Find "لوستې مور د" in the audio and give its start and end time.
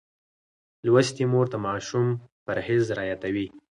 0.85-1.55